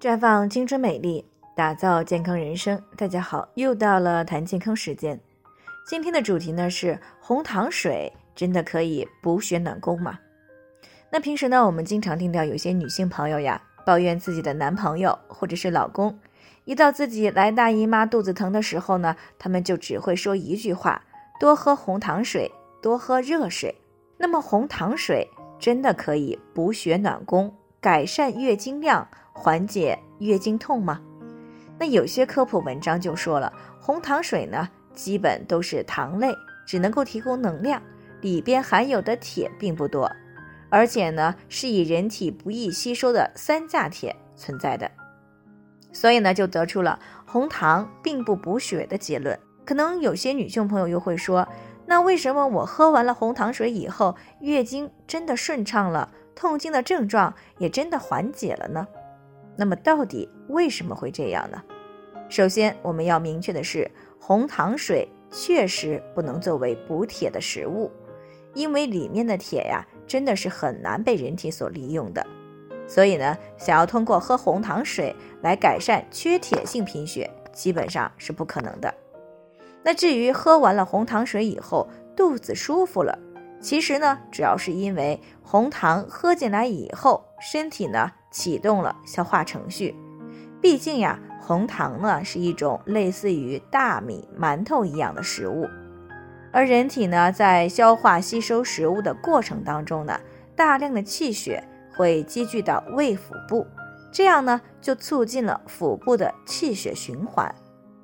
[0.00, 1.22] 绽放青春美丽，
[1.54, 2.82] 打造健康人生。
[2.96, 5.20] 大家好，又到了谈健康时间。
[5.86, 10.18] 今天的主题呢是红糖水真的可以补血暖宫吗？
[11.10, 16.18] 那平时呢，我们经常听到有些女性朋友呀抱怨自己的男朋友或者是老公，
[16.64, 21.04] 一到自己来大姨妈肚子疼的时候呢，他们就只会说一句话：
[21.38, 23.74] 多喝红糖水，多喝热水。
[24.16, 29.06] 那么红糖水真的可以补血暖宫，改善月经量？
[29.40, 31.00] 缓解月经痛吗？
[31.78, 33.50] 那有些科普文章就说了，
[33.80, 36.36] 红糖水呢，基本都是糖类，
[36.66, 37.80] 只能够提供能量，
[38.20, 40.12] 里边含有的铁并不多，
[40.68, 44.90] 而且呢，是以人体不易吸收的三价铁存在的，
[45.90, 49.40] 所以呢，就得出了红糖并不补血的结论。
[49.64, 51.48] 可能有些女性朋友又会说，
[51.86, 58.86] 那为什么我喝完了红糖水以后，月经真的顺畅了，痛经的症状也真的缓解了呢？
[59.60, 61.62] 那么到底为什么会这样呢？
[62.30, 67.90] 首先，我们要明确的是，红糖水确实不能作为补铁的食物，
[68.54, 72.26] 因为里面的铁呀，真的是很难被人体所利用的。
[72.88, 78.94] 所以呢，想要通过喝红糖水来改善缺铁性贫血，基本上是不可能的。
[79.82, 83.18] 那至于喝完了红糖水以后肚子舒服了，
[83.60, 88.10] 其实呢，主要是因为红糖喝进来以后，身体呢。
[88.32, 89.92] 启动了消化程序，
[90.60, 95.68] 毕竟呀，红糖呢是一种类似于大米、馒头一样的食物，
[96.52, 100.16] 而人体呢在消化吸收食物的过程当中呢，
[100.54, 101.60] 大量的气血
[101.92, 103.66] 会积聚到胃腹部，
[104.12, 107.52] 这样呢就促进了腹部的气血循环，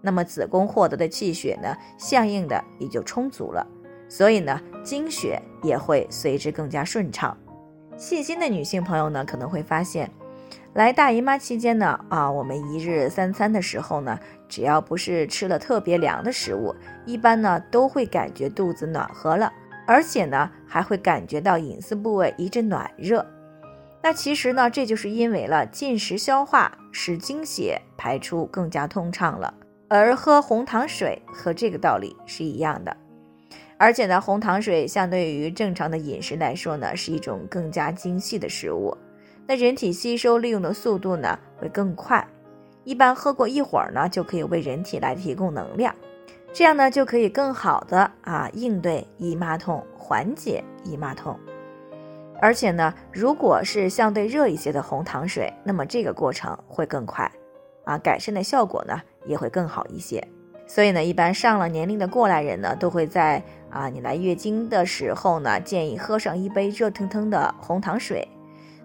[0.00, 3.66] 那么子宫获得的气血呢，相应的也就充足了，
[4.08, 7.36] 所以呢，经血也会随之更加顺畅。
[7.96, 10.10] 细心的女性朋友呢，可能会发现，
[10.74, 16.74] 来大姨妈期间呢，啊，我们一日三餐的时候呢，只要不是吃了特别凉的食物，
[17.06, 19.52] 一般呢都会感觉肚子暖和了，
[19.86, 23.24] 而且呢还会感觉到隐私部位一阵暖热。
[24.02, 29.54] 那其实呢，这就是因为了进食消化，使经血排出更加通畅了。
[29.88, 32.94] 而喝红糖水和这个道理是一样的。
[33.76, 38.96] 而且呢，红糖水相对于正常的饮食来说呢，是一种更加精细的食物。
[39.46, 42.26] 那人体吸收利用的速度呢会更快，
[42.84, 45.94] 一般喝过一会儿呢，就可以为人体来提供能量，
[46.52, 51.38] 这样呢就可以更好的啊应对姨妈痛，缓解姨妈痛。
[52.40, 57.30] 而且呢，如果是相对热一些的红糖水，那么这个过程会更快，
[57.84, 60.26] 啊，改善的效果呢也会更好一些。
[60.66, 63.42] 所以呢，一般上了年龄的过来人呢，都会在
[63.74, 68.26] 啊你来月经的时候呢，建议喝上一杯热腾腾的红糖水。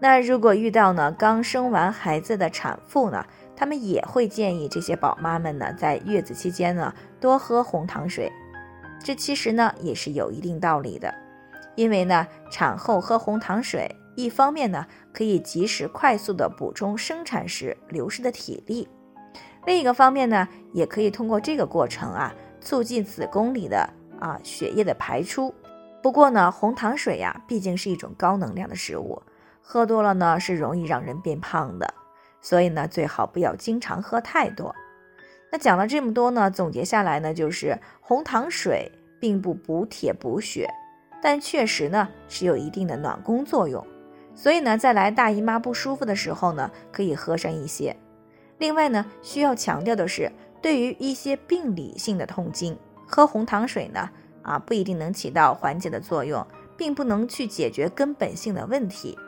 [0.00, 8.30] 那如果遇到呢刚生完孩子的产妇呢，他们也会建议这些宝妈们呢，在月子期间呢多喝红糖水。
[9.04, 11.14] 这其实呢也是有一定道理的，
[11.76, 18.88] 因为呢产后喝红糖水，一方面呢可以及时快速的补充生产时流失的体力。
[19.64, 23.88] 另一个方面呢，也可以通过这个过程啊，促进子宫里的
[24.22, 25.52] 啊血液的排出。
[26.00, 29.20] 不过呢，红糖水呀，毕竟是一种高能量的食物，
[29.60, 31.92] 喝多了呢是容易让人变胖的，
[32.40, 34.74] 所以呢，最好不要经常喝太多。
[35.50, 38.90] 那讲了这么多呢，总结下来呢，就是红糖水
[39.20, 40.68] 并不补铁补血，
[41.22, 43.86] 但确实呢是有一定的暖宫作用，
[44.34, 47.94] 所以呢，在来大姨妈不舒服的时候呢，可以喝上一些。
[48.58, 52.76] 另外呢，需要强调的是，对于一些病理性的痛经，
[53.14, 54.08] 喝红糖水呢，
[54.40, 56.44] 啊不一定能起到缓解的作用，
[56.78, 59.18] 并不能去解决根本性的问题。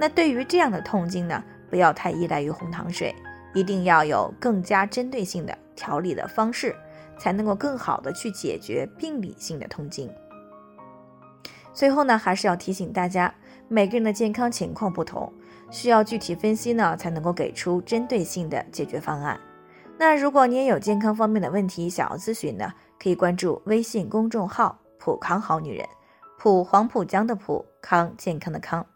[0.00, 3.14] 那对于这样的痛经呢，不要太依赖于红糖水，
[3.54, 6.74] 一定要有更加针对性的调理的方式，
[7.16, 10.10] 才能够更好的去解决病理性的痛经。
[11.72, 13.32] 最后呢，还是要提醒大家，
[13.68, 15.32] 每个人的健康情况不同。
[15.70, 19.38] 需要具体分析呢，才能够给出针对性的解决方案。
[20.00, 22.72] 那如果你也有健康方面的问题想要咨询呢，
[23.02, 25.84] 可以关注微信公众号“普康好女人”，
[26.38, 28.86] 普黄浦江的普康健康的康。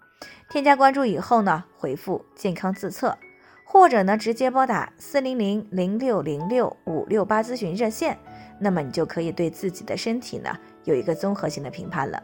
[0.48, 3.18] 添加关注以后呢，回复“健康自测”，
[3.66, 8.16] 或者呢直接拨打四零零零六零六五六八咨询热线，
[8.60, 12.22] 那么你就可以对自己的身体呢有一个综合性的评判了。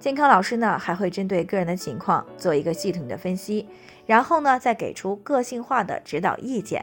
[0.00, 3.68] 健康老师呢还会针对个人的情况做一个系统的分析，
[4.06, 6.82] 然后呢再给出个性化的指导意见。